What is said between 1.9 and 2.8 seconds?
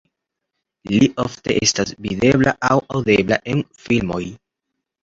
videbla aŭ